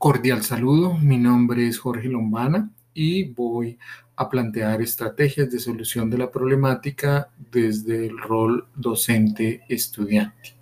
Cordial 0.00 0.42
saludo, 0.42 0.94
mi 0.94 1.18
nombre 1.18 1.68
es 1.68 1.78
Jorge 1.78 2.08
Lombana 2.08 2.70
y 2.94 3.24
voy 3.34 3.78
a 4.16 4.30
plantear 4.30 4.80
estrategias 4.80 5.50
de 5.50 5.58
solución 5.58 6.08
de 6.08 6.16
la 6.16 6.30
problemática 6.30 7.28
desde 7.36 8.06
el 8.06 8.16
rol 8.16 8.66
docente-estudiante. 8.74 10.56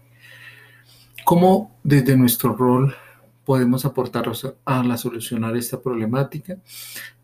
¿Cómo 1.25 1.79
desde 1.85 2.17
nuestro 2.17 2.57
rol 2.57 2.97
podemos 3.45 3.85
aportar 3.85 4.29
a 4.65 4.83
la 4.83 4.99
solucionar 4.99 5.57
esta 5.57 5.81
problemática? 5.81 6.59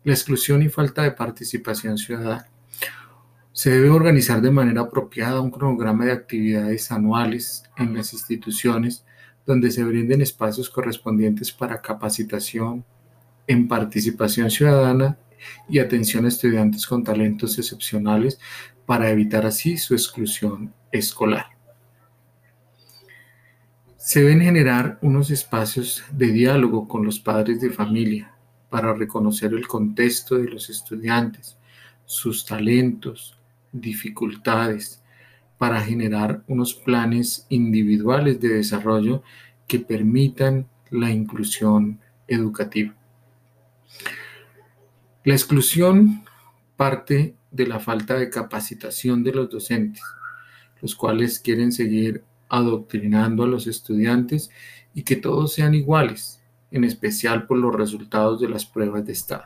La 0.05 0.13
exclusión 0.13 0.63
y 0.63 0.69
falta 0.69 1.01
de 1.01 1.11
participación 1.11 1.97
ciudadana. 1.97 2.47
Se 3.51 3.71
debe 3.71 3.89
organizar 3.89 4.39
de 4.39 4.51
manera 4.51 4.83
apropiada 4.83 5.41
un 5.41 5.51
cronograma 5.51 6.05
de 6.05 6.13
actividades 6.13 6.93
anuales 6.93 7.65
en 7.75 7.93
las 7.93 8.13
instituciones 8.13 9.05
donde 9.45 9.71
se 9.71 9.83
brinden 9.83 10.21
espacios 10.21 10.69
correspondientes 10.69 11.51
para 11.51 11.81
capacitación 11.81 12.83
en 13.47 13.67
participación 13.67 14.49
ciudadana 14.49 15.17
y 15.69 15.79
atención 15.79 16.25
a 16.25 16.29
estudiantes 16.29 16.87
con 16.87 17.03
talentos 17.03 17.57
excepcionales 17.59 18.39
para 18.85 19.09
evitar 19.09 19.45
así 19.45 19.77
su 19.77 19.93
exclusión 19.93 20.73
escolar. 20.91 21.47
Se 23.97 24.21
deben 24.21 24.41
generar 24.41 24.99
unos 25.01 25.31
espacios 25.31 26.03
de 26.11 26.27
diálogo 26.27 26.87
con 26.87 27.05
los 27.05 27.19
padres 27.19 27.59
de 27.59 27.71
familia 27.71 28.35
para 28.69 28.93
reconocer 28.93 29.53
el 29.53 29.67
contexto 29.67 30.35
de 30.35 30.49
los 30.49 30.69
estudiantes, 30.69 31.57
sus 32.05 32.45
talentos, 32.45 33.37
dificultades, 33.71 35.01
para 35.57 35.81
generar 35.81 36.43
unos 36.47 36.73
planes 36.73 37.45
individuales 37.49 38.39
de 38.39 38.49
desarrollo 38.49 39.23
que 39.67 39.79
permitan 39.79 40.67
la 40.89 41.11
inclusión 41.11 41.99
educativa. 42.27 42.95
La 45.23 45.33
exclusión 45.33 46.23
parte 46.75 47.35
de 47.51 47.67
la 47.67 47.79
falta 47.79 48.15
de 48.15 48.29
capacitación 48.29 49.23
de 49.23 49.31
los 49.31 49.49
docentes, 49.49 50.03
los 50.81 50.95
cuales 50.95 51.39
quieren 51.39 51.71
seguir 51.71 52.23
adoctrinando 52.49 53.43
a 53.43 53.47
los 53.47 53.65
estudiantes 53.65 54.51
y 54.93 55.03
que 55.03 55.15
todos 55.15 55.53
sean 55.53 55.73
iguales, 55.73 56.41
en 56.71 56.83
especial 56.83 57.47
por 57.47 57.57
los 57.57 57.73
resultados 57.73 58.39
de 58.39 58.49
las 58.49 58.65
pruebas 58.65 59.05
de 59.05 59.13
Estado. 59.13 59.45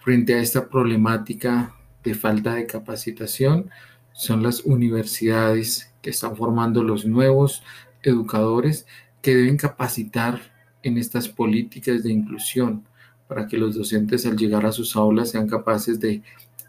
Frente 0.00 0.34
a 0.34 0.40
esta 0.40 0.68
problemática 0.68 1.74
de 2.02 2.14
falta 2.14 2.54
de 2.54 2.66
capacitación, 2.66 3.70
son 4.18 4.42
las 4.42 4.62
universidades 4.62 5.94
que 6.02 6.10
están 6.10 6.36
formando 6.36 6.82
los 6.82 7.06
nuevos 7.06 7.62
educadores 8.02 8.84
que 9.22 9.36
deben 9.36 9.56
capacitar 9.56 10.40
en 10.82 10.98
estas 10.98 11.28
políticas 11.28 12.02
de 12.02 12.10
inclusión 12.10 12.84
para 13.28 13.46
que 13.46 13.56
los 13.56 13.76
docentes 13.76 14.26
al 14.26 14.36
llegar 14.36 14.66
a 14.66 14.72
sus 14.72 14.96
aulas 14.96 15.30
sean 15.30 15.46
capaces 15.46 16.00
de 16.00 16.20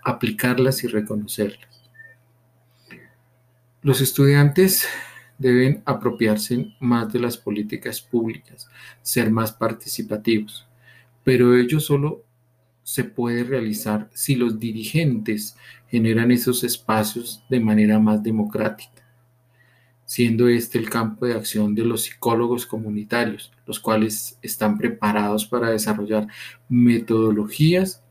aplicarlas 0.04 0.84
y 0.84 0.88
reconocerlas. 0.90 1.90
Los 3.82 4.00
estudiantes 4.00 4.86
deben 5.40 5.82
apropiarse 5.86 6.76
más 6.80 7.12
de 7.12 7.18
las 7.18 7.36
políticas 7.36 8.00
públicas, 8.00 8.70
ser 9.02 9.32
más 9.32 9.52
participativos, 9.54 10.68
pero 11.24 11.56
ello 11.58 11.80
solo 11.80 12.24
se 12.90 13.04
puede 13.04 13.44
realizar 13.44 14.10
si 14.14 14.36
los 14.36 14.60
dirigentes 14.60 15.56
generan 15.90 16.32
esos 16.32 16.64
espacios 16.64 17.44
de 17.48 17.60
manera 17.60 18.00
más 18.00 18.24
democrática 18.24 19.00
siendo 20.06 20.48
este 20.48 20.80
el 20.80 20.90
campo 20.90 21.28
de 21.28 21.36
acción 21.36 21.76
de 21.76 21.86
los 21.86 22.02
psicólogos 22.02 22.66
comunitarios, 22.66 23.52
los 23.68 23.80
cuales 23.80 24.40
están 24.42 24.76
preparados 24.76 25.46
para 25.46 25.70
desarrollar 25.70 26.26
metodologías 26.68 28.04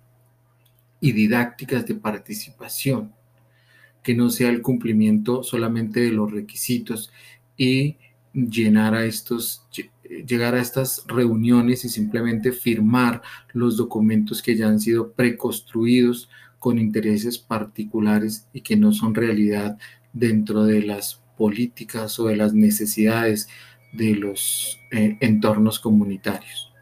y 1.00 1.10
didácticas 1.10 1.84
de 1.88 1.96
participación, 1.96 3.12
que 4.00 4.14
no 4.14 4.30
sea 4.30 4.48
el 4.48 4.62
cumplimiento 4.62 5.42
solamente 5.42 5.98
de 5.98 6.12
los 6.12 6.30
requisitos 6.30 7.10
y 7.56 7.96
llenar 8.32 8.94
a 8.94 9.04
estos 9.04 9.66
llegar 10.26 10.54
a 10.54 10.60
estas 10.60 11.04
reuniones 11.06 11.84
y 11.84 11.88
simplemente 11.88 12.52
firmar 12.52 13.22
los 13.52 13.76
documentos 13.76 14.42
que 14.42 14.56
ya 14.56 14.68
han 14.68 14.80
sido 14.80 15.12
preconstruidos 15.12 16.28
con 16.58 16.78
intereses 16.78 17.38
particulares 17.38 18.48
y 18.52 18.62
que 18.62 18.76
no 18.76 18.92
son 18.92 19.14
realidad 19.14 19.78
dentro 20.12 20.64
de 20.64 20.82
las 20.82 21.22
políticas 21.36 22.18
o 22.18 22.26
de 22.26 22.36
las 22.36 22.52
necesidades 22.54 23.48
de 23.92 24.14
los 24.14 24.80
eh, 24.90 25.16
entornos 25.20 25.78
comunitarios. 25.78 26.72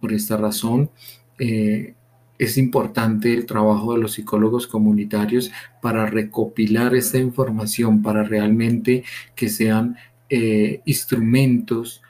Por 0.00 0.12
esta 0.12 0.36
razón, 0.36 0.90
eh, 1.38 1.94
es 2.38 2.58
importante 2.58 3.32
el 3.32 3.46
trabajo 3.46 3.94
de 3.94 4.00
los 4.00 4.12
psicólogos 4.12 4.66
comunitarios 4.66 5.50
para 5.80 6.06
recopilar 6.06 6.94
esta 6.94 7.18
información, 7.18 8.02
para 8.02 8.22
realmente 8.22 9.04
que 9.34 9.48
sean 9.48 9.96
eh, 10.28 10.82
instrumentos 10.84 12.02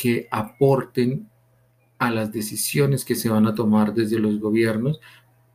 que 0.00 0.28
aporten 0.30 1.28
a 1.98 2.10
las 2.10 2.32
decisiones 2.32 3.04
que 3.04 3.16
se 3.16 3.28
van 3.28 3.46
a 3.46 3.54
tomar 3.54 3.92
desde 3.92 4.18
los 4.20 4.38
gobiernos, 4.38 5.00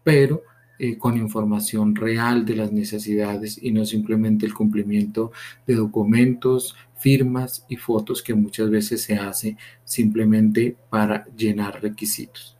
pero 0.03 0.41
eh, 0.79 0.97
con 0.97 1.17
información 1.17 1.95
real 1.95 2.45
de 2.45 2.57
las 2.57 2.71
necesidades 2.73 3.57
y 3.61 3.71
no 3.71 3.85
simplemente 3.85 4.45
el 4.45 4.53
cumplimiento 4.53 5.31
de 5.65 5.75
documentos, 5.75 6.75
firmas 6.97 7.65
y 7.69 7.77
fotos 7.77 8.21
que 8.21 8.33
muchas 8.33 8.69
veces 8.69 9.01
se 9.01 9.15
hace 9.15 9.55
simplemente 9.85 10.75
para 10.89 11.25
llenar 11.37 11.81
requisitos. 11.81 12.57